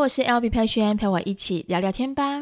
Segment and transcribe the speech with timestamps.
[0.00, 2.40] 我是 LB 佩萱，陪我一起聊聊天吧。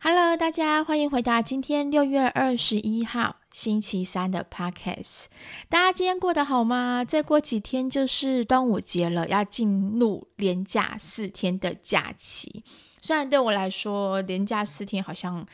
[0.00, 5.24] Hello，大家欢迎回到今天六月二十一号星期三的 Podcast。
[5.70, 7.02] 大家今天过得好吗？
[7.06, 12.62] 再过几天就是端午节了，要进入连假四天的假期。
[13.00, 15.46] 虽然对我来说，连假四天好像，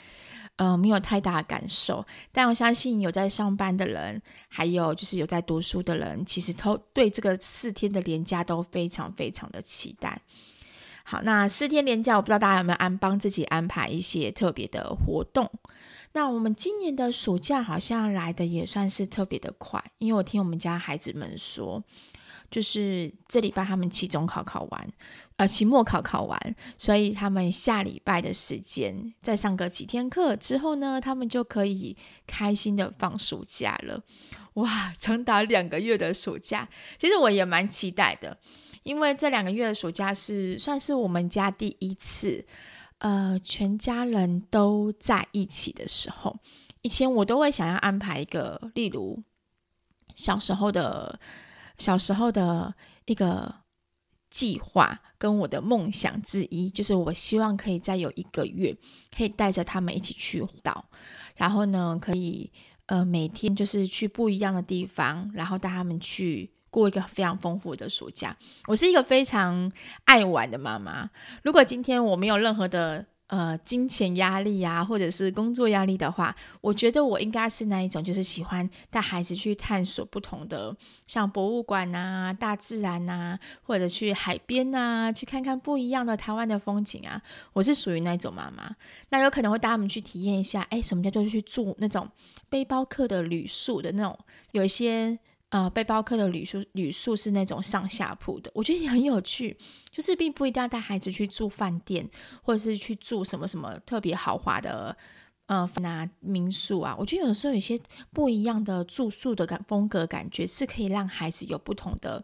[0.56, 10.22] 呃，没有太大的感受，但我相信有在上班的人，还有就是有在读书的人，其实都对这个四天的连假都非常非常的期待。
[11.04, 15.50] 好，那四天连假，我不知道大家有没有安帮自己安排一些特别的活动。
[16.12, 21.84] 那我们今年的暑假好像来的也算是特别的快，因为我听我们家孩子们说。
[22.50, 24.88] 就是这礼拜他们期中考考完，
[25.36, 31.96] 呃，期末考考完，所以他们下礼拜的时间再上个几天课之后呢，他们就可以
[32.26, 34.00] 开心的放暑假了。
[34.54, 38.38] 哇， 长达两个月的暑假，其实我也蛮期待的，
[38.84, 42.46] 因为这两个月的暑假是算是我们家第一次，
[42.98, 46.38] 呃，全家人都在一起的时候。
[46.82, 49.20] 以前我都会想要安排一个，例如
[50.14, 51.18] 小时候的。
[51.78, 52.74] 小时候的
[53.04, 53.54] 一个
[54.30, 58.76] 计划跟我的梦想之一，就是我希望可以再有一个月，
[59.16, 60.84] 可以带着他们一起去岛，
[61.34, 62.50] 然后呢，可以
[62.86, 68.36] 呃每天就是去不一样的地方，然后带他们去过一个非常丰富的暑假。
[68.66, 69.72] 我是一个非常
[70.04, 71.10] 爱玩的妈妈，
[71.42, 73.06] 如果今天我没有任何的。
[73.28, 80.74] 呃，金钱压力啊，或者是工作压力的话，我觉得我应该是那一种，就是喜欢带孩子去探索不同的，
[81.08, 87.20] 像博物馆啊、大自然啊，或者去海边啊，去看看不一样的台湾的风景啊。
[87.52, 88.74] 我是属于那种妈妈，
[89.08, 92.08] 那有可能会带他们去体验一下，哎，什么叫做去住那种
[92.48, 94.16] 背包客的旅宿的那种，
[94.52, 95.18] 有一些。
[95.56, 99.56] 呃，背包客的旅宿，旅宿是那种上下铺的，我觉得也很有趣。
[99.90, 102.06] 就是并不一定要带孩子去住饭店，
[102.42, 104.94] 或者是去住什么什么特别豪华的
[105.46, 106.94] 呃那民宿啊。
[106.98, 107.80] 我觉得有时候有些
[108.12, 112.22] 不一样的住宿的感风格感觉，是可以让孩子有不同的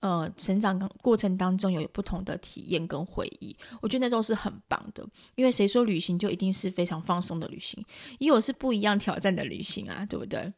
[0.00, 3.54] 呃成长过程当中有不同的体验跟回忆。
[3.82, 7.84] 我觉得那都是很棒的，因为谁说旅行就一定是非常放松的旅行？
[8.20, 10.50] 也有是不一样挑战的旅行啊，对不对？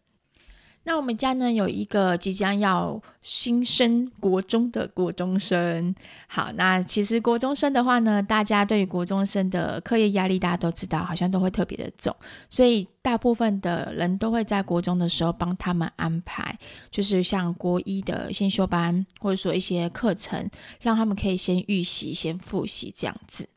[0.86, 5.92] 那我们家呢，有一个即将要新生国中的国中生。
[6.28, 12.14] 好，那其实国中生的话呢，大家对于国中生的课业压力，大家都知道，好像都会特别的重，
[12.48, 16.56] 所以大部分的人都会在国中的时候帮他们安排，
[16.92, 20.48] 就是像国一的先修班，或者说一些课程，
[20.80, 23.48] 让他们可以先预习、先复习这样子。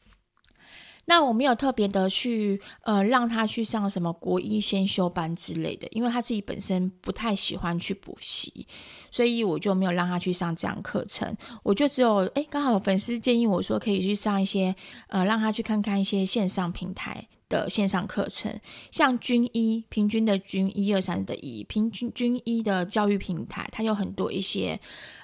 [1.09, 8.67] 那我没有特别的去呃让他去上什么国一先修班之类的，因为他自己本身不太喜欢去补习，
[9.09, 11.35] 所以我就没有让他去上这样课程。
[11.63, 14.75] 我就只有诶，刚好有粉丝建议我说可以去上一些
[15.07, 18.59] 呃让他去看看一些线上平台的线上课程，
[18.91, 24.79] 像均一平均的军一二三的一平均均一的教育平台，它有很多一些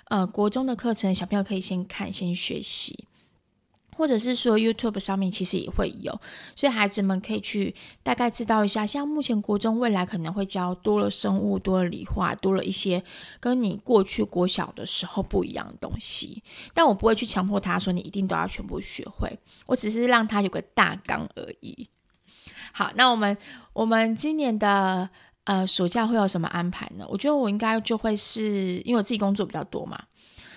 [0.05, 3.05] 呃国中的课程，小朋友可以先看先学习。
[3.97, 6.11] 或者是说 YouTube 上面其实也会有，
[6.53, 7.73] 所以孩子们可以去
[8.03, 13.01] 大概知道一下，像目前国中未来可能会教多了生物、多了理化、多了一些
[13.39, 16.43] 跟你过去国小的时候不一样的东西。
[16.73, 19.29] 但我不会去强迫他说你一定都要全部学会，
[19.65, 21.87] 我只是让他有个大纲而已。
[22.73, 23.37] 好，那我们
[23.71, 25.09] 我们今年的
[25.45, 27.05] 呃暑假会有什么安排呢？
[27.07, 29.97] 我觉得我应该就会是因为我自己工作比较多嘛，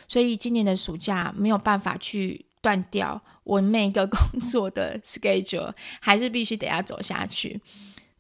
[0.09, 2.48] 所以今年的暑假没有办法去。
[2.61, 7.61] 断掉我每一个工作的 schedule，还是必须得要走下去。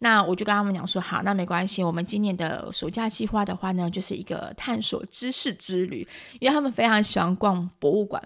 [0.00, 1.82] 那我就跟他们讲说，好，那没关系。
[1.82, 6.06] 我们今年的暑假计划的话呢，就是一个探索知识之旅，
[6.38, 8.22] 因为他们非常喜欢逛博物馆，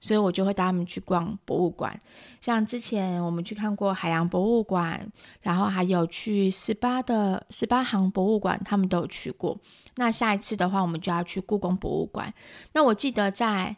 [0.00, 1.96] 所以我就会带他们去逛博物馆。
[2.40, 5.08] 像之前我们去看过海洋博物馆，
[5.40, 9.56] 然后还有去十八的十八行博物馆，他们都有去过。
[9.94, 12.34] 那下一次的话，我们就要去故宫博物馆。
[12.72, 13.76] 那我记得在。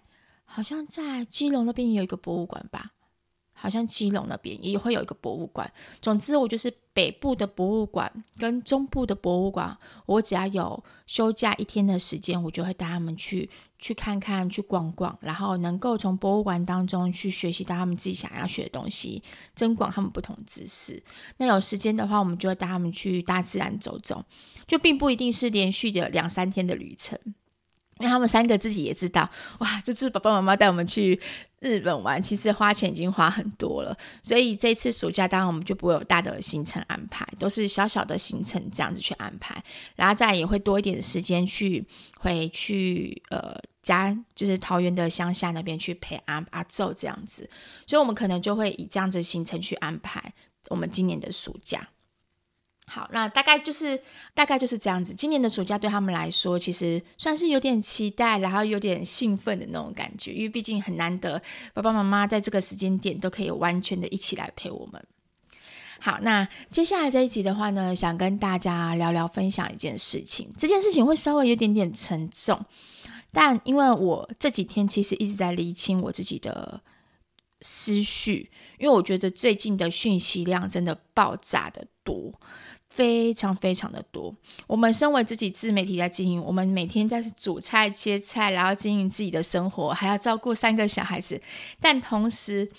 [0.56, 2.92] 好像在基隆那边也有一个博物馆吧，
[3.52, 5.70] 好像基隆那边也会有一个博物馆。
[6.00, 9.76] 总之，我就是北部的博物馆跟中部的博物馆，
[10.06, 19.22] 我只要有休假一天的时间，我就会带他们去去看看、去逛逛，然后能够从博物馆当中去学习到他们自己想要学的东西，
[19.54, 21.02] 增广他们不同知识。
[21.36, 24.24] 那有时间的话，我们就会带他们去大自然走走，
[24.66, 27.18] 就并不一定是连续的两三天的旅程。
[27.98, 29.28] 因为他们三个自己也知道，
[29.58, 31.19] 哇，这次爸爸妈妈带我们去
[31.60, 33.96] 日本玩，其实花钱已经花很多了。
[34.22, 39.62] 所以这次暑假当然我们就不会有大的行程安排，都是小小的行程这样子去安排，
[39.94, 41.82] 然后再也会多一点时间去
[42.19, 47.49] 回去呃家，就是桃园的乡下那边去陪阿阿祖这样子。
[47.87, 50.34] 所以我们可能就会以这样子行程去安排
[50.69, 51.88] 我们今年的暑假。
[52.88, 54.00] 好，那大概就是
[54.32, 55.12] 大概就是这样子。
[55.12, 61.42] 今年的暑假对他们来说，其实算是有点期待，然后有点兴奋的那种感觉，因为毕竟很难得，
[61.74, 65.04] 爸爸妈妈在这个时间点都可以完全的一起来陪我们。
[65.98, 70.54] 好，那接下来这一集的话呢，想跟大家聊聊分享一件事情。
[70.56, 72.64] 这件事情会稍微有点点沉重，
[73.32, 76.80] 但因为我这几天其实一直在厘清我自己的
[77.62, 82.32] 思绪，因为我觉得最近的讯息量真的爆炸的多。
[82.96, 84.34] 非常非常的多。
[84.66, 91.40] 我们身为自己自媒体在经营，我们每天在煮菜、切菜，然后经营自己的生活，还要照顾三个小孩子。
[91.78, 92.70] 但同时，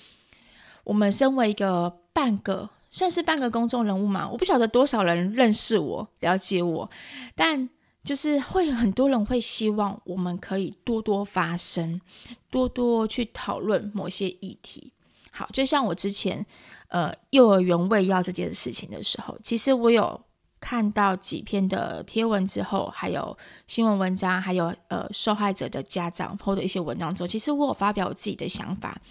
[0.84, 6.90] 我们身为一个半个，算是半个公众人物嘛，我不晓得多少人认识我、了解我，
[7.36, 7.70] 但
[8.04, 12.02] 就是会有很多人会希望我们可以多多发声，
[12.50, 14.92] 多多去讨论某些议题。
[15.38, 16.46] 好，就像我之前。
[16.90, 20.18] 呃，幼儿园喂药这件事情的时候，其实我有
[20.62, 23.38] 看到几篇的贴文之后，还有
[23.68, 29.02] 新闻文章，还有呃受害者的家长 PO 的一些文章之后，其实我有发表我自己的想法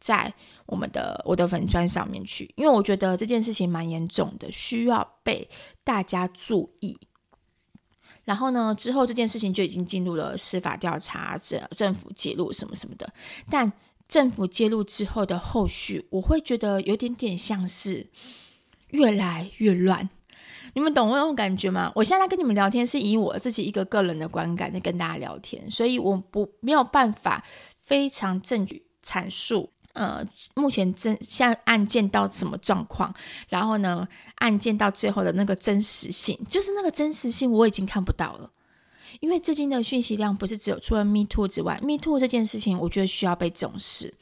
[0.00, 0.34] 在
[0.66, 5.48] 我们的我的粉专上面去，因为我觉得这件事情蛮严重的，需要被
[5.84, 6.98] 大家注意。
[8.24, 13.14] 然后呢，之后这件事情就已经进入了司法调查，政政府介入什么什么的，
[13.48, 13.72] 但。
[14.12, 18.10] 政府介入之后的后续，我会觉得有点点像是
[18.90, 20.10] 越来越乱。
[20.74, 21.90] 你们懂我那种感觉吗？
[21.94, 27.42] 我现在跟你们聊天是以我自己一个个人的观感在跟大家聊天，所以我不没有办法
[27.82, 29.70] 非常证据阐述。
[29.94, 30.22] 呃，
[30.56, 33.14] 目前真像案件到什么状况，
[33.48, 38.50] 然后呢，案件到最后的那个真实性，就是那个真实性，我已经看不到了。
[39.22, 44.12] 因为最近的讯息量不是只有除了 Me Too 之外，Me Too 这件事情我觉得需要被重视，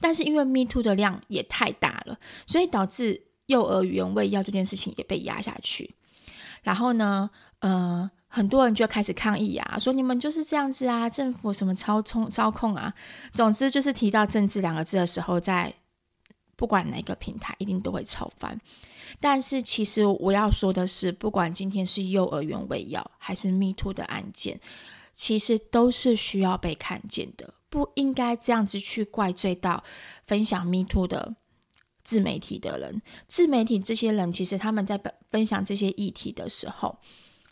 [0.00, 2.16] 但是因为 Me Too 的量也太大了，
[2.46, 5.96] 所以导致幼儿园喂药这件事情也被压下去。
[6.62, 7.28] 然后呢，
[7.58, 12.94] 呃，很多人就开始抗议啊，说你们就是这样子啊，政府什么操纵操控啊，
[13.32, 15.74] 总之就是提到政治两个字的时候，在
[16.54, 18.56] 不管哪个平台，一定都会炒翻。
[19.20, 24.60] 但是，其实我要说的是，不管今天是幼儿园喂药，还是 Me Too 的案件，
[25.14, 29.82] 其实都是需要被看见的，不应该这样子去怪罪到
[30.26, 31.34] 分享 Me Too 的
[32.02, 33.00] 自媒体的人。
[33.26, 35.00] 自媒体这些人，其实他们在
[35.30, 36.98] 分享这些议题的时候，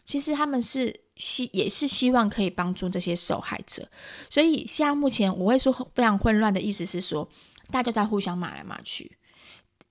[0.05, 3.89] 其实他们是希也是希望可以帮助这些受害者。
[4.29, 7.29] 所以，现在目前我会说非常混乱的意思是说，
[7.71, 9.17] 大家都在互相骂来骂去。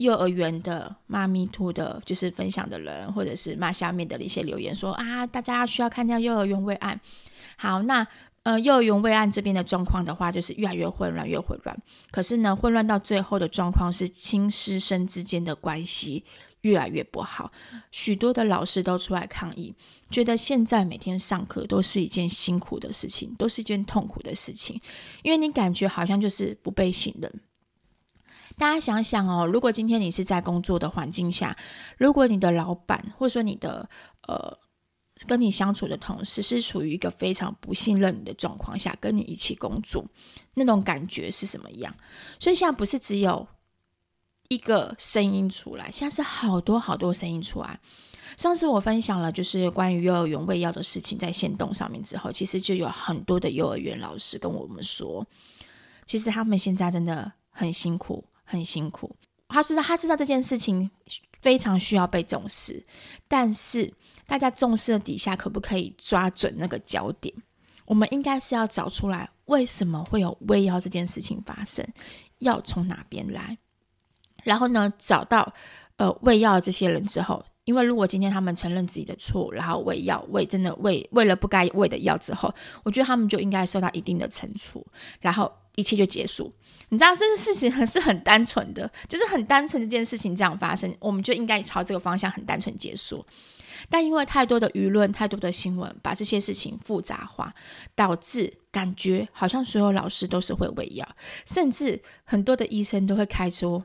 [0.02, 7.00] 幼儿园的妈咪兔的，就是分享的人，或者是骂下面的一些留言说啊，大家需要看下幼儿园喂案。
[7.56, 8.06] 好，那
[8.44, 11.78] 呃，幼儿园喂案这边的状况的话，就是越来越混乱，越混乱。
[12.10, 16.24] 可是呢，混乱到最后的状况是亲师生之间的关系
[16.62, 17.52] 越来越不好。
[17.92, 19.76] 许多的老师都出来抗议，
[20.10, 24.82] 觉得现在每天上课都是一件辛苦的事情，都是一件痛苦的事情，
[25.22, 27.32] 因为你感觉好像就是不被信任。
[28.62, 31.58] 大家想想哦，如果今天你是在工作的环境下，
[31.98, 33.90] 如果你的老板或者说你的
[34.28, 34.56] 呃
[35.26, 40.06] 跟你相处的同事是处于一个非常不信任你的状况下，跟你一起工作，
[40.54, 41.92] 那种感觉是什么样？
[42.40, 43.48] 所以现在不是只有
[44.50, 47.80] 一个声音出来，现在是好多好多声音出来。
[48.38, 55.26] 上次我分享了就是关于幼儿园喂药的事情在线动上面之后，其实就有很多的幼儿园老师跟我们说，
[56.06, 58.24] 其实他们现在真的很辛苦。
[58.52, 59.16] 很辛苦，
[59.48, 60.92] 他知道他知道这件事情
[61.42, 62.86] 非常需要被重视，
[63.28, 63.92] 但是
[64.28, 67.34] 大家重视的底下可不可以抓准那个焦点？
[67.86, 71.86] 我们应该是要找出来为什么会有喂药这件事情发生，
[72.40, 73.58] 药从哪边来？
[74.44, 75.54] 然后呢，找到
[75.98, 82.54] 呃喂药这些人之后，因为如果今天他们承认自己的错，然后喂药喂真的喂喂了不该喂的药之后，
[82.84, 84.86] 我觉得他们就应该受到一定的惩处，
[85.20, 86.54] 然后一切就结束。
[86.92, 93.26] 你知道这个事情很是很单纯的，就是很单纯这件事情这样发生，我们就应该朝这个方向很单纯结束。
[93.90, 97.56] 但因为太多的舆论、太多的新闻，把这些事情复杂化，
[97.96, 101.08] 导致感觉好像所有老师都是会喂药，
[101.46, 103.82] 甚至很多的医生都会开出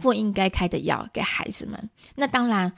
[0.00, 1.90] 不应该开的药给孩子们。
[2.14, 2.72] 那当然，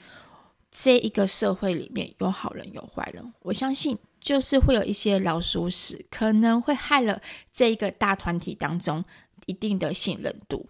[0.73, 7.21] 这一个社会里面有好人有坏人，我相信就是会有一些老鼠屎，可能会害了
[7.53, 9.05] 这一个大团体当中
[9.47, 10.69] 一定的信任度。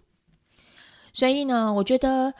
[1.13, 2.33] 所以呢，我觉得，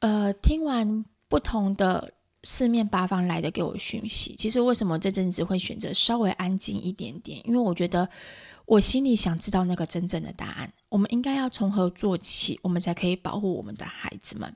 [0.00, 7.40] 呃，听完不同的四面八方来的给我讯息，其实为什么这阵子会选择稍微安静一点点？
[7.46, 8.08] 因为我觉得
[8.64, 10.72] 我心里想知道那个真正的答案。
[10.88, 14.52] 我们应该要从何做起，我们才可以保护我们的孩子们？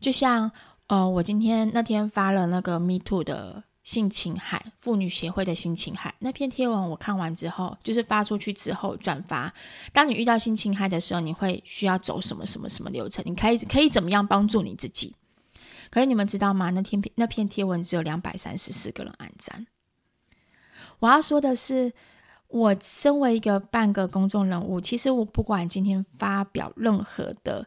[0.00, 0.50] 就像，
[0.86, 3.64] 呃，我今天那天发了那个 Me Too 的。
[3.88, 9.50] 性侵害妇女协会的性侵害那篇贴文，我看完之后，就是发出去之后转发。
[9.94, 13.24] 当你遇到性侵害的时候，你会需要走什么什么什么流程？
[13.26, 15.16] 你可以可以怎么样帮助你自己？
[15.88, 16.68] 可是你们知道吗？
[16.68, 19.66] 那天那篇贴文只有两百三十四个人按赞。
[20.98, 21.94] 我要说的是，
[22.48, 27.66] 我身为一个半个公众人物，其实我不管今天发表任何的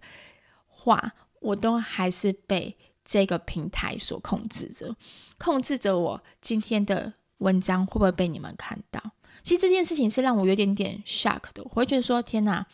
[0.67, 2.77] 话，我都还是被。
[3.05, 4.96] 这个平台所控制着，
[5.38, 9.01] 控制着我今天的文章会不会被你们看到？
[9.43, 12.65] 其实这件事情是让我有点点 shock 的，我会觉得说：天哪！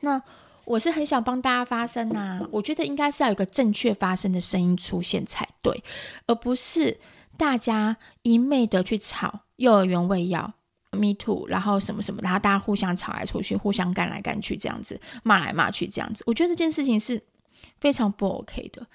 [0.00, 0.20] 那
[0.64, 5.82] 我是很想帮大家发声呐，我觉得应该是要有个正确发声的声音出现才对，
[6.26, 6.98] 而不是
[7.36, 10.52] 大家一昧的去吵幼儿园喂药
[10.90, 17.22] ，me too，然后什么什么，然后大家互相吵来吵去，互相干来干去，这样子骂来骂去，这样子，我觉得这件事情是
[17.80, 18.86] 非常不 OK 的。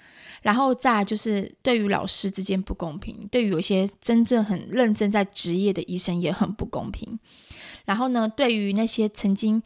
[0.42, 7.18] 然后再就是对于老师之间不公平，对于有些真正很认真在职业的医生也很不公平。
[7.86, 9.62] 然后呢，对于那些曾经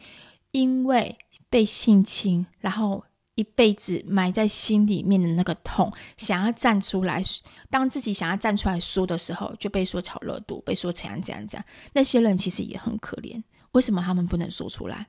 [0.51, 1.17] 因为
[1.49, 3.03] 被性侵，然后
[3.35, 7.21] 一辈子埋在心里面的那个痛，想要站出来，
[7.69, 11.65] 当自己想要站出来说的时候，就被说炒热度，被说怎样怎样怎样。
[11.91, 15.07] 那些人其实也很可怜，为什么他们不能说出来？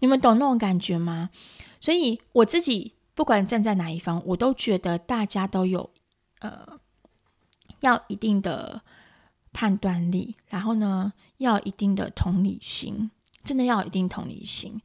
[0.00, 1.30] 你们懂那种感觉吗？
[1.80, 2.92] 所以我自己。
[3.14, 5.90] 不管站在哪一方，我都觉得大家都有，
[6.40, 6.80] 呃，
[7.80, 8.80] 要一定的
[9.52, 13.10] 判断力，然后呢，要一定的同理心，
[13.44, 14.80] 真的要有一定同理心。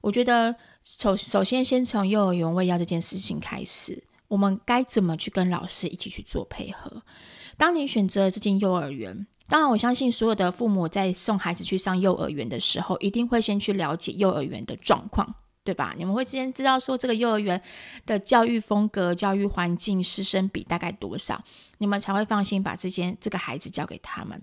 [0.00, 7.02] 我觉得首首先先从幼儿园喂药这件事情开始，我们该怎么去跟老师一起去做配合？
[7.56, 15.34] 当你选择了这间幼儿园，当然我相信所有的父母在送孩子去上幼儿园的时候，一定会先去了解幼儿园的状况。
[15.64, 15.94] 对吧？
[15.96, 17.62] 你们会先知道说这个幼儿园
[18.04, 21.42] 的教育风格、教育环境、师生比大概多少，
[21.78, 24.42] 你们才会放心把这间这个孩子交给他们。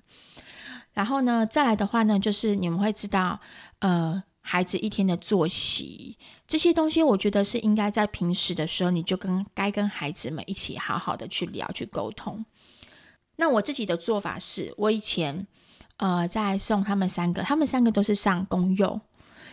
[0.94, 3.40] 然后呢，再来的话呢，就是你们会知道，
[3.80, 12.46] 呃，孩子一天的作息这些东西，我觉得是应该在平时的时候，你就跟该跟孩子们一起好好的去聊、去沟通。
[13.36, 15.48] 那我自己的做法是，我以前
[15.98, 19.00] 呃在送他们三个，他们三个都是上公幼。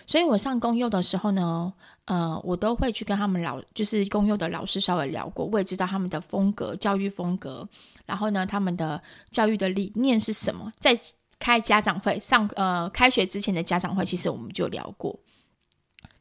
[0.06, 1.72] 所以我上公幼的时候呢，
[2.04, 7.68] 呃，我都会去跟他们老，就是公幼的老师稍微聊过，我也知道他们的风格、教育风格，
[8.06, 10.72] 然后呢，他们的教育的理念是什么。
[10.78, 10.96] 在
[11.40, 15.18] 开家长会上，呃，开学之前的家长会，其实我们就聊过。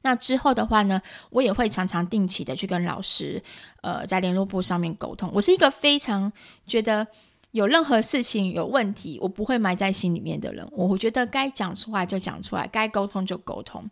[0.01, 3.41] 那之后的话呢，我也会常常定期的去跟老师，
[3.81, 5.29] 呃，在联络部上面沟通。
[5.33, 6.33] 我是一个非常
[6.65, 7.07] 觉得。
[7.55, 10.67] 有任何事情有问题，我不会埋在心里面的人。
[10.73, 13.89] 我觉得该讲出来就讲出来，该沟通就沟通。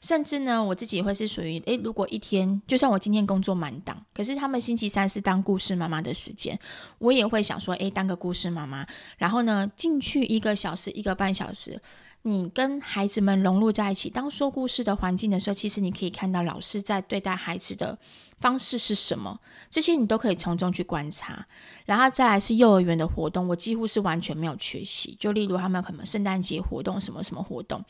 [0.00, 6.58] 甚至呢，我自己会是属于，诶，如果一天，就算我今天工作满档，可是他们星期三是当故事妈妈的时间，
[6.98, 8.84] 我也会想说，诶，当个故事妈妈，
[9.16, 11.80] 然后呢，进去一个小时，一个半小时。
[12.26, 17.98] 你跟孩子们融入在一起，当说故事的环境的时候，其实你可以看到老师在对待孩子的
[18.40, 19.38] 方式是什么，
[19.70, 21.46] 这些你都可以从中去观察。
[21.84, 25.14] 然后再来是幼儿园的活动，我几乎是完全没有缺席。
[25.20, 27.84] 就例如他们可能圣诞节活动什么什么活动，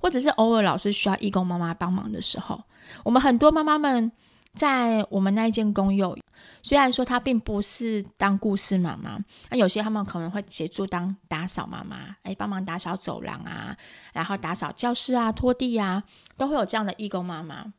[0.00, 2.60] 或者是偶尔老师需要义工妈妈帮忙的时候，
[3.04, 4.10] 我们很多妈妈们。
[4.54, 6.18] 在我们那一间公幼，
[6.62, 9.18] 虽然说她并不是当故事妈妈，
[9.50, 13.76] 那有些他们可能会协助当打扫妈妈，哎，帮忙打扫走廊啊，
[14.12, 16.04] 然后打扫教室啊、拖地啊，
[16.36, 17.72] 都会有这样的义工妈妈。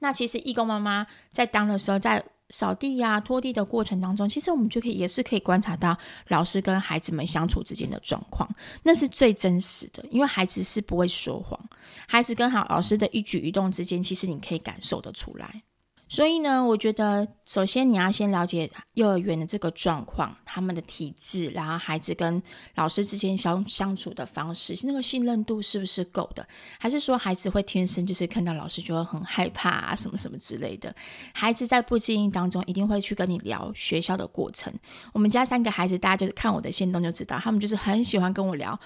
[0.00, 5.96] 那其实义工妈妈在当的时候，在扫地呀、啊、拖地的过程当中，其实我们就可以也是可以观察到
[6.28, 8.46] 老师跟孩子们相处之间的状况，
[8.82, 11.58] 那是最真实的，因为孩子是不会说谎，
[12.06, 15.62] 孩子跟好老师的一举一动之间，其实你可以感受得出来。
[16.12, 22.42] 所以呢，我觉得首先你要先了解幼儿园的这个状况，他们的体质，然后孩子跟
[22.74, 26.46] 老师之间相相处的方式，那个信任度是不是够的？
[26.78, 30.94] 还是说孩子会天生就是看到老师就会很害怕啊，什么什么之类的？
[31.32, 34.70] 孩子在不经意当中一定会去跟你聊学校的过程。
[35.14, 38.78] 我们家三个孩子，大家就是看我的限动就知道，他们就是很喜欢跟我聊，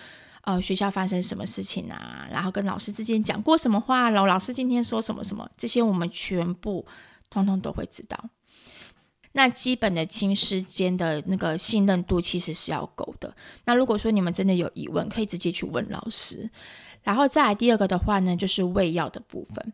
[0.42, 6.86] 呃，学校发生什么事情啊，然后跟老师之间讲过什么话，老老师今天说什么什么，这些我们全部。
[7.30, 8.30] 通通都会知道。
[9.32, 13.36] 那基本的亲师间的那个信任度其实是要够的。
[13.66, 16.50] 那如果说你们真的有疑问，可以直接去问老师。
[17.02, 19.72] 然后再来第二个的话呢，就是喂药的部分。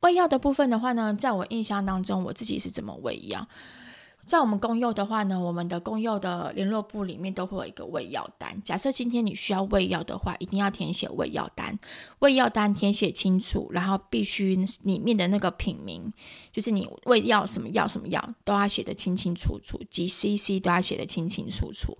[0.00, 3.48] 喂药的部分的话呢，在我印象当中，我自己是怎么喂药？
[4.26, 8.60] 在我们公幼的话呢，我们的公幼的联络部里面都会有一个喂药单。
[8.62, 11.78] 假设今天你需要喂药的话，一定要填写喂药单。
[12.20, 16.12] 喂药单填写清楚，然后必须里面的那个品名，
[16.52, 21.96] 就是你喂药什么药什么药都要写得清清楚楚，几 CC 都要写得清清楚楚。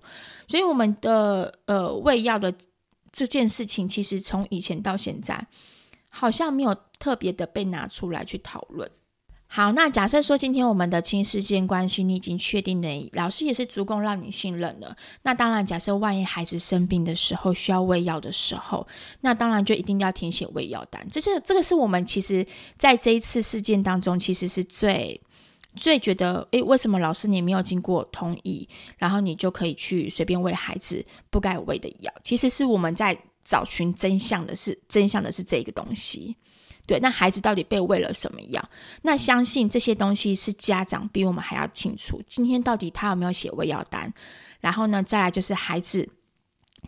[0.47, 2.53] 所以我们的呃喂药的
[3.11, 5.47] 这件事情，其实从以前到现在，
[6.09, 8.89] 好像没有特别的被拿出来去讨论。
[9.55, 14.97] 好，那假设说今天我们的亲师间关系你已经确定了，老师也是足够让你信任了。
[15.21, 18.85] 那当然，假设万一孩子生病的时候需要喂药的时候，
[19.21, 21.07] 那当然就一定要填写喂药单。
[21.09, 22.45] 这是这个是我们其实
[22.77, 25.21] 在这一次事件当中，其实是最
[25.73, 32.11] 最觉得，诶，为什么老师你没有经过同意，然后你就可以去随便喂孩子不该喂的药？
[32.25, 36.35] 其实是我们在找寻真相的是真相的是这个东西。
[36.87, 38.69] 对，那孩子到底被喂了什么药？
[39.01, 42.21] 那相信这些东西是家长比我们还要清楚。
[42.27, 44.13] 今天到底他有没有写喂药单？
[44.59, 46.07] 然后呢，再来就是孩子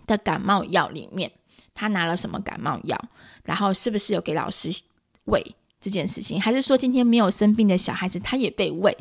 [0.05, 1.31] 的感冒药里面，
[1.73, 2.99] 他拿了什么感冒药？
[3.43, 4.69] 然后是不是有给老师
[5.25, 6.39] 喂这件事情？
[6.41, 8.95] 还是说今天没有生病的小孩子他也被喂？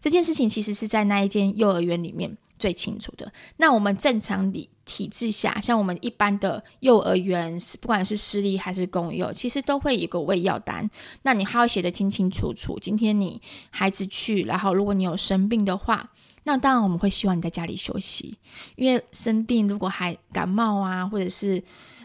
[0.00, 3.32] 这件事情其实是在那一间幼儿园里面最清楚的。
[3.56, 10.90] 那我们正常理体制下，像我们一般的幼儿园，是不管是私立还是公幼，其实都会有个喂药单。
[11.22, 12.78] 那你还要写得清清楚楚。
[12.80, 16.10] 今天你孩子去，然后如果你有生病的话，
[16.44, 18.36] 那当然我们会希望你在家里休息，
[18.76, 21.62] 因为生病如果还感冒啊，或者是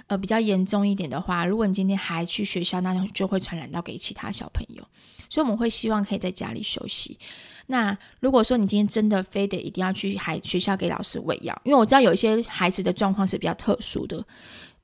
[0.07, 4.83] 呃比较严重一点的话，如果你今天还去学校，那就会传染到给其他小朋友。
[5.29, 7.17] 所以我们会希望可以在家里休息。
[7.71, 14.25] 那如果说你今天真的非得一定要去孩学校给老师喂药，因为我知道有一些孩子的状况是比较特殊的，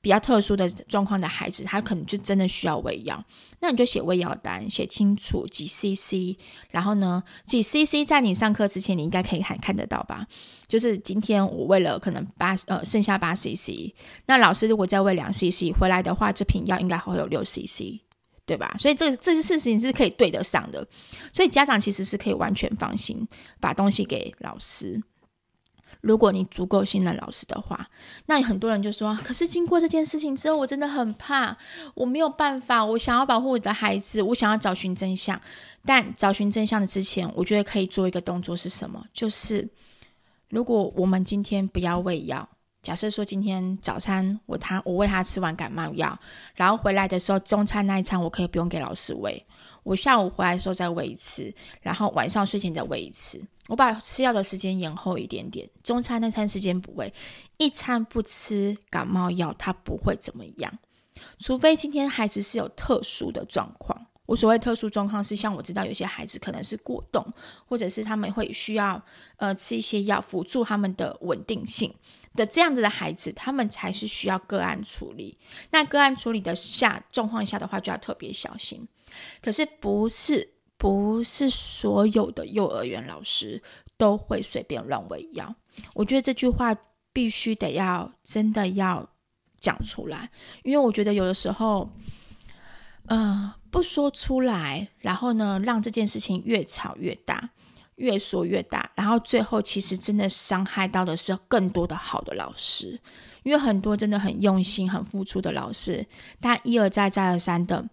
[0.00, 3.24] 比较特殊的状况的孩子，他可能就真的需要喂药。
[3.58, 6.38] 那你就写喂药单，写清楚几 CC，
[6.70, 10.24] 然后呢几 CC，在你上课之前你应该可以看看得到吧？
[10.68, 13.92] 就是今天我喂了可能八呃剩下八 CC，
[14.26, 18.05] 那老师如果再喂两 CC 回来的话，这瓶药应该会有六 CC。
[18.46, 18.74] 对吧？
[18.78, 20.86] 所以这这些事情是可以对得上的，
[21.32, 23.26] 所以家长其实是可以完全放心
[23.58, 25.02] 把东西给老师。
[26.00, 27.90] 如果你足够信任老师的话，
[28.26, 31.56] 那很多人就说：“可是经过这件事情之后，我真的很怕，
[31.94, 35.40] 我没有办法，我想要保护我的孩子，我想要找寻真相。
[35.84, 39.04] 但找寻真相的之前，我觉得可以做一个动作是什么？
[39.12, 39.68] 就是
[40.50, 42.48] 如果我们今天不要喂药。”
[42.86, 46.16] 假设说今天早餐我他我喂他吃完感冒药，
[46.54, 49.44] 然后回来的时候中餐那一餐我可以不用给老师喂，
[49.82, 57.12] 我下午回来的时候再喂一次，然后晚上睡前再喂一次，我把吃药的时间延后一点点，中餐那餐时间不喂，
[57.56, 60.72] 一餐不吃感冒药他不会怎么样，
[61.40, 64.06] 除非今天孩子是有特殊的状况。
[64.26, 67.24] 我所谓特殊状况是像我知道有些孩子可能是过动，
[67.68, 69.02] 或者是他们会需要
[69.38, 71.92] 呃吃一些药辅助他们的稳定性。
[72.36, 75.36] 的这样子的孩子，他们才是需要个案处理。
[75.70, 78.86] 那个案处理的下状况下的话，就要特别小心。
[79.42, 83.62] 可是不是不是所有的幼儿园老师
[83.96, 85.56] 都会随便乱喂药。
[85.94, 86.76] 我觉得这句话
[87.12, 89.08] 必须得要真的要
[89.58, 90.30] 讲出来，
[90.62, 91.90] 因为我觉得有的时候，
[93.06, 97.50] 嗯、呃，不说出来，然后呢，让这件事情越吵越大。
[97.96, 103.00] 越说越大，然后最后其实真的伤害到的是更多的好的老师，
[103.42, 106.06] 因为很多真的很用心、很付出的老师，
[106.40, 107.88] 他一而再、再而三的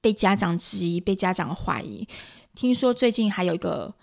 [0.00, 2.08] 被家长质疑、被家长怀疑。
[2.54, 3.94] 听说最近还有一个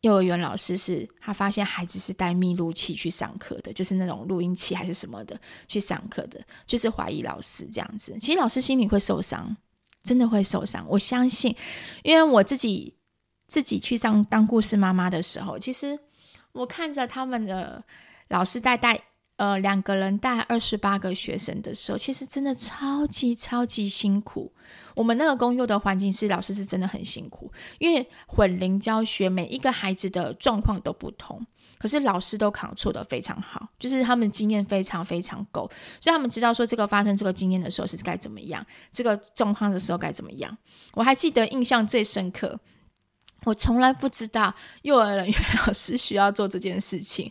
[0.00, 5.38] 幼儿园老师是，他发现孩子是带密录器去上课的，就是那种录音器还是什么的
[5.68, 8.16] 去上课的，就是怀疑老师这样子。
[8.18, 9.54] 其实老师心里会受伤，
[10.02, 10.86] 真的会受伤。
[10.88, 11.54] 我相信，
[12.02, 12.94] 因为我自己。
[13.50, 15.98] 自己去上当故事妈妈的时候，其实
[16.52, 17.82] 我看着他们的
[18.28, 18.98] 老师带带
[19.38, 24.52] 呃两个人带二十八个学生的时候，其实真的超级超级辛苦。
[24.94, 31.44] 我们那个公幼的环境是老师是真的很辛苦，因为混龄教学，每一个孩子的状况都不同，
[31.76, 35.68] 可是老师都扛错的非常好，就是他们经验非常非常够，
[36.00, 40.56] 所以他们知道说这个发生这个经验的时候是该怎么样，这个状况的时候该怎么样。
[40.92, 42.60] 我还记得印象最深刻。
[43.44, 45.34] 我从来不知道幼儿园
[45.66, 47.30] 老师需要做这件事情。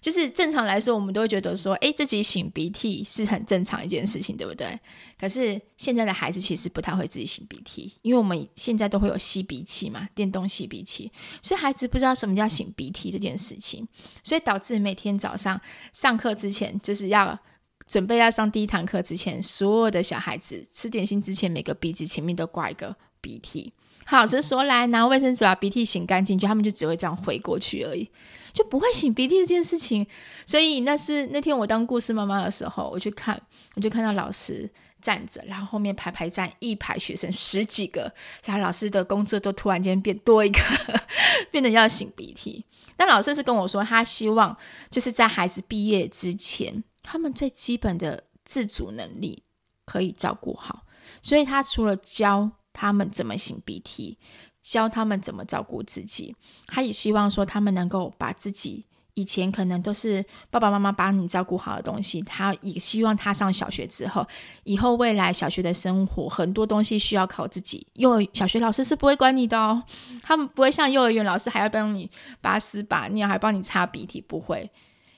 [0.00, 4.76] 就是正常来说，我们都会觉得说，诶，自己擤鼻涕是很正常一件事情，对不对？
[5.16, 13.86] 可是现在的孩子其实不太会自己擤鼻涕，因为我们现在都会有吸鼻器嘛，电动吸鼻器，所以孩子不知道什么叫擤鼻涕这件事情，
[14.24, 15.60] 所以导致每天早上
[15.92, 17.38] 上课之前，就是要
[17.86, 23.72] 准备要上第一堂课之前，所有的小孩子吃点心之前，每个鼻子前面都挂一个鼻涕。
[24.12, 28.06] 好，这说来拿卫生纸把鼻涕擤干净，就他们就只会这样回过去而已，
[28.52, 30.06] 就不会擤鼻涕这件事情。
[30.44, 33.40] 所以那是那天我当故事妈妈的时候，我去看，
[33.74, 34.70] 我就看到老师
[35.00, 38.12] 站着，然后后面排排站一排学生十几个，
[38.44, 40.60] 然后老师的工作都突然间变多一个，
[41.50, 42.66] 变得要擤鼻涕。
[42.98, 44.54] 那老师是跟我说，他希望
[44.90, 49.42] 就是在孩子毕业之前，他们最基本的自主能力
[49.86, 50.82] 可以照顾好，
[51.22, 52.50] 所以他除了教。
[52.72, 54.18] 他们怎么擤鼻涕，
[54.62, 56.34] 教他们怎么照顾自己。
[56.66, 64.26] 他也希望说，他们能够把自己以前可能都是爸爸妈妈帮你照顾好的东西，他也希望他上小学之后，
[64.64, 67.86] 以后未来小学的生活很多东西需要靠自己。
[67.94, 69.82] 幼儿小学老师是不会管你的哦，
[70.22, 74.70] 他们不会像幼儿园老师还要帮你把屎把尿，还帮你擦鼻涕，不会。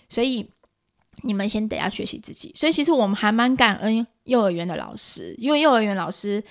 [0.09, 0.51] 所以
[1.23, 2.51] 你们先得要学习自己。
[2.57, 6.43] 所以其实我们还蛮感恩幼儿园的老师，因为幼儿园老师。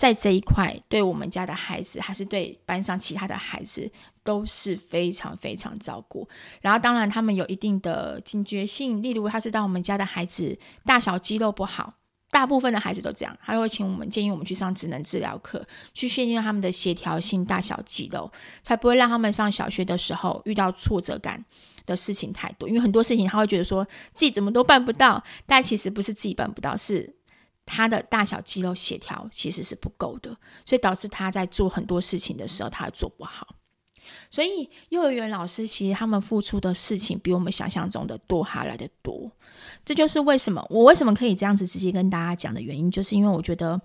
[0.00, 3.92] 在这一块，对我们家的孩子，还是对班上其他的孩子，
[4.24, 6.26] 都是非常非常照顾。
[6.62, 11.96] 然后，当然他们有一定的警觉性，例如他知道我们家的孩子大小肌肉不好，
[12.30, 18.32] 大部分的孩子都这样，他会请我们建议我们去上职能治疗课，去训练他们的协调性、大小肌肉，
[18.62, 21.44] 才不会让他们上小学的时候遇到挫折感
[21.84, 22.66] 的事情太多。
[22.66, 23.84] 因为很多事情他会觉得说
[24.14, 27.19] 自己怎么都办不到，但其实不是自己办不到，是。
[27.66, 33.56] 他的大小肌肉协调其实是不够的，所以导致他在做很多事情的时候，他做不好。
[34.28, 39.30] 所以幼儿园老师其实他们付出的事情比我们想象中的多，还来得多。
[39.84, 43.80] 这就是为什么我为什么可以这样子直接跟大家讲的原因，就是因为我觉得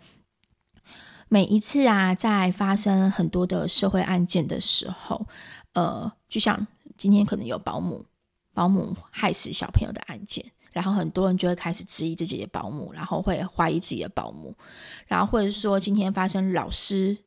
[1.27, 5.27] 每一次啊，在发生很多的社会案件的时候，
[5.73, 6.65] 呃，就像
[6.97, 8.05] 今天可能有保姆
[8.53, 10.45] 保姆害死小朋友的案件。
[10.75, 14.53] 然后很多人就会开始质疑自己的保姆，然后会怀疑自己的保姆，
[15.07, 17.17] 然后或者说今天发生老师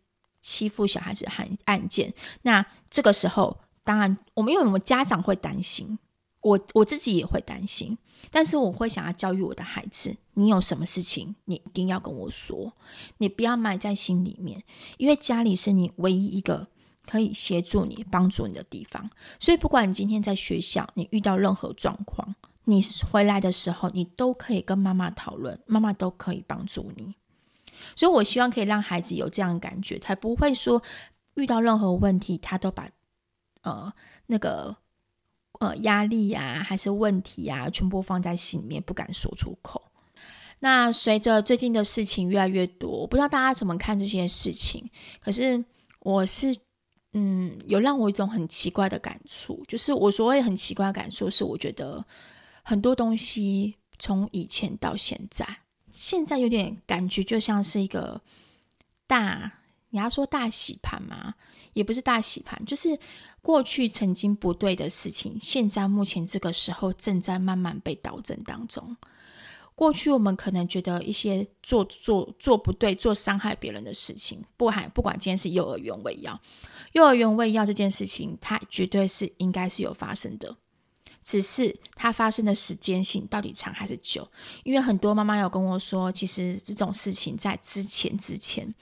[0.42, 5.98] 欺负小孩子的案案件，那这个时候当然我们因为我们家长会担心，
[6.42, 7.96] 我我自己也会担心，
[8.30, 12.74] 但是我会想要教育我的孩子，你有什么事情你一定要跟我说，
[13.16, 14.62] 你不要埋在心里面，
[14.98, 16.68] 因为家里是你唯一一个
[17.06, 19.08] 可以协助你、帮助你的地方，
[19.40, 22.34] 所以不管你今天在学校你遇到任何状况。
[22.68, 27.14] 你回来的时候，你都可以跟妈妈讨论，妈妈都可以帮助你。
[27.96, 30.82] 所以，我希望可以让孩子有这样的感觉，才不会说
[31.34, 32.90] 遇到任何问题，他都把
[33.62, 33.90] 呃
[34.26, 34.76] 那个
[35.60, 39.90] 呃压力呀、啊，还是问题呀、啊，全部放在心里面，不敢说出口。
[40.58, 44.90] 那随着最近的事情越来越多，我不知道大家怎么看这些事情。
[45.20, 45.64] 可是，
[46.00, 46.54] 我是
[47.14, 52.04] 嗯，有让我一种很奇怪的感触，就是我所谓很奇怪的感触，是我觉得。
[52.68, 58.20] 很多东西从以前到现在，现在有点感觉就像是一个
[59.06, 61.36] 大，你要说大洗盘吗？
[61.72, 63.00] 也不是大洗盘，就是
[63.40, 68.94] 过去曾经不对的事情，现在目前这个时候正在慢慢被导正当中。
[69.74, 76.38] 过去我们可能觉得一些做做做不对、做伤害别人的事情，不还不管今天是幼儿园喂药，
[76.92, 80.54] 幼儿园喂药这件事情，它绝对是应该是有发生的。
[81.28, 84.26] 只是它发生的时间性到底长还是久？
[84.64, 88.74] 因为很多妈妈有跟我说，其实这种事情在之前之前，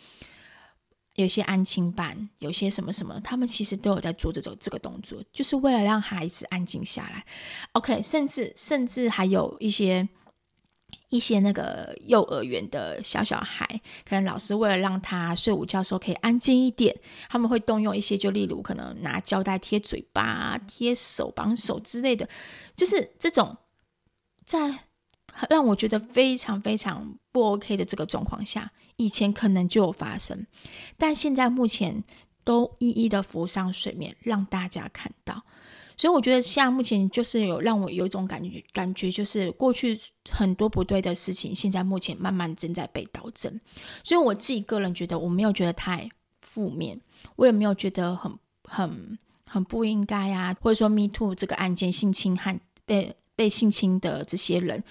[1.14, 7.26] 有些安亲班，有些什么什么，他们其实都有在做这种这个动作，就是为了让孩子安静下来。
[7.72, 10.08] OK，甚至甚至还有一些。
[11.08, 13.64] 一些那个幼儿园的小小孩，
[14.08, 16.94] 可能老师为了让他睡午觉的时候可以安静一点，
[17.28, 22.28] 他们会动用一些，就例如可能拿胶带贴嘴巴、贴手、绑手之类的，
[22.74, 23.56] 就是这种
[24.44, 24.80] 在
[25.48, 30.46] 让我觉得非常非常不 OK 的这个状况下，以前可能就有发生，
[30.96, 32.02] 但现在目前
[32.42, 35.44] 都一一的浮上水面，让大家看到。
[35.96, 39.98] 所以我觉得现在目前就是有让我有一种感觉，感觉就是过去
[40.30, 43.60] 很多不对的事情，现在目前慢慢正在被导正。
[44.04, 46.08] 所以我自己个人觉得，我没有觉得太
[46.40, 47.00] 负面，
[47.36, 48.32] 我也没有觉得很
[48.64, 54.84] 很很不应该啊，或者说 Me Too 这个案件性侵害被被性侵的这些人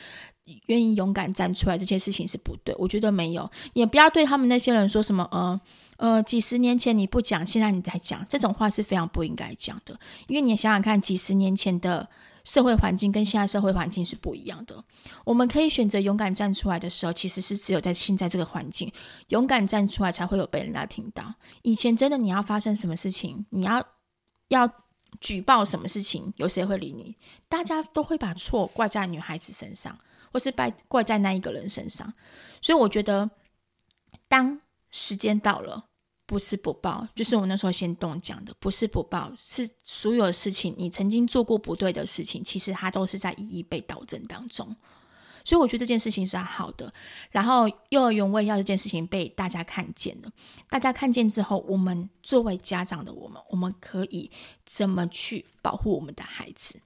[0.68, 2.76] 愿意勇敢站出来，这件事情是不对。
[2.78, 5.60] 我觉得没有，也不要对他们那些人说什么，呃
[5.98, 10.00] 呃，几十年前你不讲，现在你在讲，这种话是非常不应该讲的。
[10.28, 12.08] 因为你想想看，几十年前的
[12.44, 14.84] 社会环境跟现在社会环境是不一样的。
[15.24, 18.92] 我们可以选择勇敢站出来的时候，其实是只有在现在这个环境，
[19.30, 21.34] 勇敢站出来才会有被人家听到。
[21.64, 23.84] 以前真的你要发生什么事情，你要
[24.50, 24.72] 要。
[25.22, 27.16] 举报什么事情，有谁会理你？
[27.48, 29.98] 大家都会把错怪在女孩子身上，
[30.36, 32.14] 或是怪怪在那一个人身上。
[32.62, 33.30] 所以我觉得，
[34.28, 34.60] 当
[34.92, 35.86] 时间到了，
[36.26, 44.76] 不是不报，就是我那时候先动讲的，不是不报，是所有事情，你曾经做过不对的事情，其实它都是在一一被导正当中。
[45.46, 46.94] 所以我觉得这件事情是好的，
[47.32, 50.30] 然后幼儿园卫药这件事情被大家看见了，
[50.70, 54.30] 大家看见之后，我们作为家长的我们，我们可以
[54.66, 56.82] 怎么去保护我们的孩子？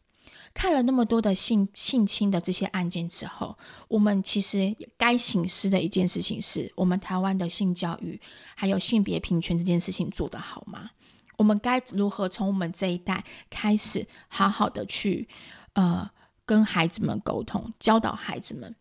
[0.53, 3.57] 看了那么多的性性侵的这些案件之后，
[3.87, 8.19] 我们其实该醒思的一件事情是，我们台湾的性教育
[8.55, 10.89] 还有性别平权这件事情做得好吗？
[11.37, 15.27] 我们该如何从我们这一代开始，好好的去
[15.73, 16.09] 呃。
[16.45, 18.75] 跟孩子们沟通，教导孩子们，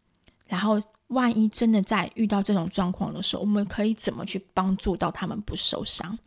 [0.47, 6.19] 然后万一真的在遇到这种状况的时候，我们可以怎么去帮助到他们不受伤？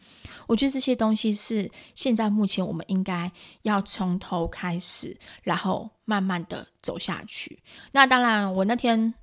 [0.48, 7.62] 我觉得这些东西是现在目前我们应该要从头开始，然后慢慢的走下去。
[7.92, 9.14] 那当然，我那天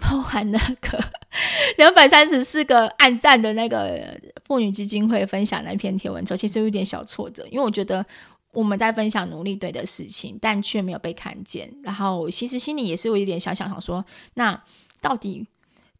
[0.00, 0.98] 包含那个
[1.78, 8.04] 两百三十四个暗赞的那个妇女基金会分享那篇贴文之后，其实有点小挫折，因为我觉得。
[8.52, 11.74] 我们在分享努力对的事情，但却没有被看见。
[11.82, 14.62] 然后其实心里也是有一点小想想说，那
[15.00, 15.46] 到底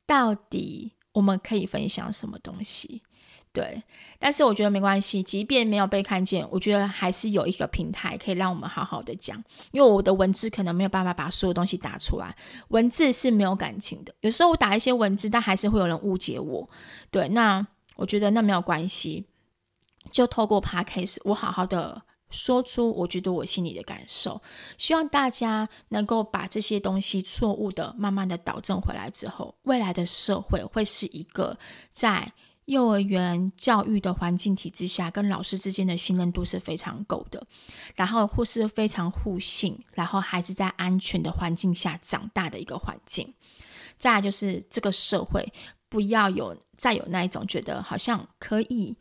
[0.07, 3.03] 到底我们可以分享什么东西？
[3.55, 3.83] 对，
[4.19, 9.43] 但是我觉得没关系，即便没有被看见，我觉得还是有一个平台可以让我们好好的讲。
[9.73, 12.35] 因为我的文字可能没有办法把所有东西打出来，
[12.69, 14.15] 文字是没有感情的。
[14.21, 16.71] 有时候我打一些文字，但还是会有人误解我。
[17.11, 19.27] 对，那我觉得那没有关系，
[20.11, 22.03] 就透过 Podcast，我好好的。
[22.33, 24.43] 说出我觉得我心里的感受，
[24.77, 31.57] 希望大家能够把这些东西错误的慢慢的导正回来之后，未来的社会会是一个
[31.93, 32.33] 在
[32.65, 37.45] 幼儿园教育的环境体制下，跟老师之间的信任度是非常够的，
[37.95, 43.35] 然后或是非常互信，然后孩子在安全的环境下长大的一个环境。
[43.99, 45.53] 再来就是这个社会
[45.89, 48.97] 不要有再有那一种觉得好像可以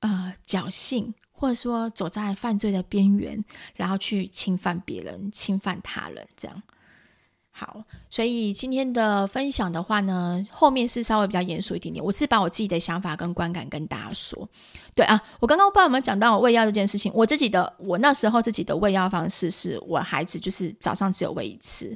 [0.00, 1.14] 呃侥幸。
[1.38, 3.44] 或者说走在犯罪的边缘，
[3.74, 6.62] 然后去侵犯别人、侵犯他人，这样
[7.50, 7.84] 好。
[8.10, 12.04] 所以今天的分享的话呢，后面是稍微比较严肃一点点。
[12.04, 14.48] 我是把我自己的想法跟观感跟大家说。
[14.94, 17.12] 对啊，我刚刚不知道有没有讲到我喂药这件事情。
[17.14, 21.94] 我自己的，我那时候自己的喂药方式是我孩子就是早上只有喂一次，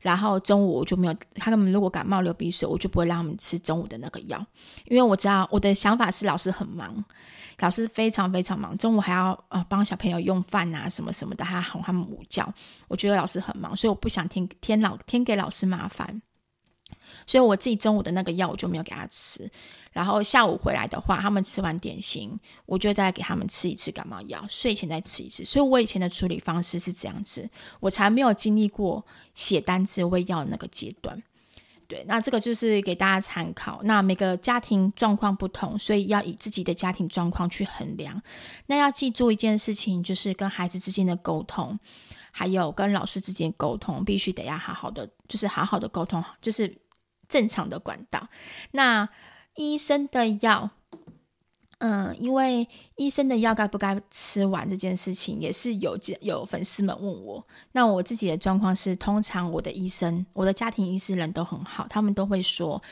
[0.00, 1.14] 然后中午我就没有。
[1.34, 4.44] 他们如果感冒流鼻水，我就不会让他们吃中午的那个药，
[4.86, 7.04] 因为我知道我的想法是老师很忙。
[7.58, 12.54] 老师非常非常忙，中午还要呃帮小朋友用饭啊什么什么的，还哄他们午觉。
[12.86, 16.22] 我觉得老师很忙，所以我不想添添老添给老师麻烦，
[17.26, 19.50] 所以我自己中午的那个药我就没有给他吃。
[19.90, 25.44] 然后下午回来的话，他们吃完点心，我就再给他们吃一次感冒药，睡前再吃一次。
[25.44, 31.20] 所以我以前的处理方式是这样子，我才没有经历过写单子喂药的那个阶段。
[31.88, 33.80] 对，那这个就是给大家参考。
[33.82, 38.22] 那每个家庭状况不同，所以要以自己的家庭状况去衡量。
[38.66, 41.80] 那要记住一件事情，就是跟孩子之间的沟通，
[42.30, 46.76] 还有跟老师之间沟通，必须得要好好的，就是好好的沟通，就是
[47.26, 48.28] 正常的管道。
[48.72, 49.08] 那
[49.54, 50.70] 医生的药。
[51.78, 57.46] 嗯，因为医生的药该不该吃完这件事情，也是有有粉丝们问我。
[57.70, 62.82] 那我自己的状况是，通常我的医生，我的家庭医师人都很好，他们都会说，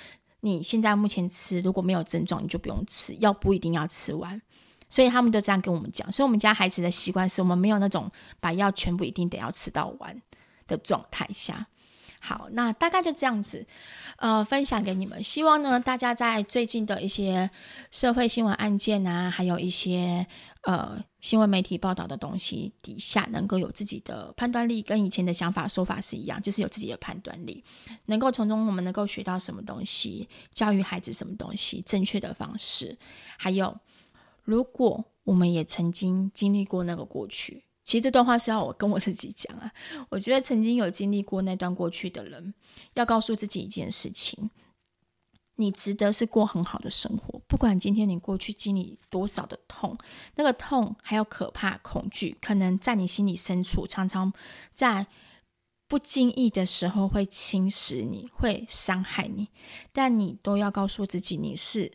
[0.40, 4.40] 你现在目前吃，如果没有症状，你就不用吃，药不一定要吃完。
[4.88, 6.12] 所以他们都这样跟我们讲。
[6.12, 10.22] 所以我们家孩子的习惯是我们没有那种把药全部一定得要吃到完
[10.68, 11.66] 的状态下。
[12.26, 13.64] 好，那大概就这样子，
[14.16, 15.22] 呃，分享给你们。
[15.22, 17.48] 希望呢，大家在最近的一些
[17.92, 20.26] 社会新闻案件啊，还有一些
[20.62, 27.62] 呃新闻媒体报道的东西底下，能够有自己的判断力，跟以前的想法说法是一样，就是有自己的判断力，
[28.06, 32.98] 能够从中我们能够学到什么东西，教育孩子什么东西，正确的方式。
[33.36, 33.78] 还有，
[34.42, 37.65] 如果我们也曾经经历过那个过去。
[37.86, 39.72] 其实这段话是要我跟我自己讲啊。
[40.08, 42.52] 我觉得曾经有经历过那段过去的人，
[42.94, 44.50] 要告诉自己一件事情：
[45.54, 47.40] 你值得是过很好的生活。
[47.46, 49.96] 不管今天你过去经历多少的痛，
[50.34, 54.32] 那个痛还有可怕、恐惧，可能在你心里深处常常
[54.74, 55.06] 在
[55.86, 59.48] 不经意的时候会侵蚀你，会伤害你，
[59.92, 61.92] 但你都要告诉自己，你是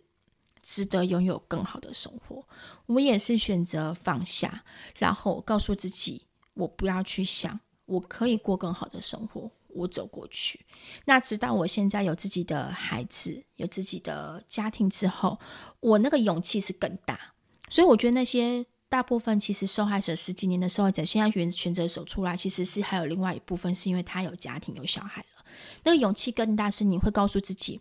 [0.61, 2.47] 值得拥有更好的生活。
[2.85, 4.63] 我也是选择放下，
[4.97, 10.65] 然后告诉自己，我不要去想，我可以过更好的生活，我走过去。
[11.05, 15.39] 那直到我现在有自己的孩子，有自己的家庭之后，
[15.79, 17.33] 我那个勇气是更大。
[17.69, 18.65] 所以我觉得那些。
[18.91, 25.45] 大部分其实受害者十几年的受害者，现在选选择走出来，其实是还有另外一部分，是因为他有家庭有小孩了。
[25.85, 27.79] 那个勇气更大，是你会告诉自己：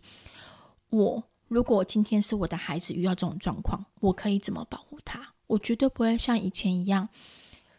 [0.89, 5.33] 我如果今天是我的孩子遇到这种状况，我可以怎么保护他？
[5.47, 7.09] 我绝对不会像以前一样，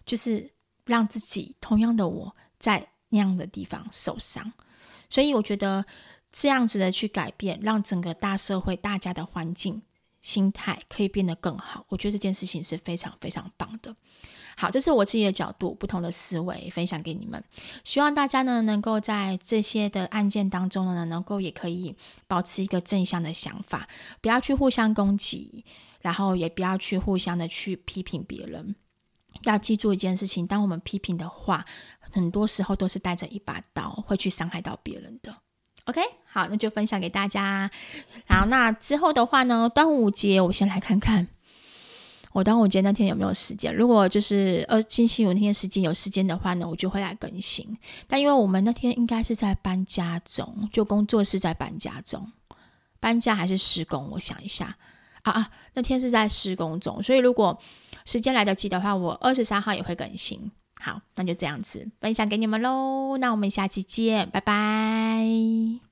[0.05, 0.53] 就是
[0.85, 4.53] 让自己同样的我在那样的地方受伤。
[5.09, 5.87] 所以我觉得
[6.31, 9.81] 这样子的去改变，让整个大社会大家的环境。
[10.23, 13.95] 心态可以变得更好，我觉得这件事情是非常非常棒的。
[14.57, 17.43] 好，这是我自己的角度，不同的思维分享给你们。
[17.85, 23.89] 希望大家呢，能够在这些的案件当中呢，能够也可以保持一个正向的想法，
[24.21, 25.65] 不要去互相攻击，
[26.01, 28.77] 然后也不要去互相的去批评别人。
[29.45, 31.65] 要记住一件事情，当我们批评的话，
[31.99, 35.35] 很多时候都是带着一把刀，会去伤害到别人的。
[35.87, 36.03] OK，
[36.33, 37.71] 好，那就分享给大家。
[38.27, 41.29] 然后那之后的话呢，端午节我先来看看
[42.33, 43.75] 我端午节那天有没有时间。
[43.75, 47.77] 如果就是呃星期五那天时间有时间的话呢，我就会来更新。
[48.09, 52.33] 但因为我们那天应该是在搬家中，就工作室在搬家中，
[52.99, 54.09] 搬家还是施工？
[54.13, 54.79] 我想一下
[55.25, 57.61] 啊啊，那天是在施工中，所以如果
[58.07, 60.51] 时间来得及的话，我二十三号也会更新。
[60.81, 63.19] 好，那就这样子分享给你们喽。
[63.19, 65.92] 那我们下期见，拜拜。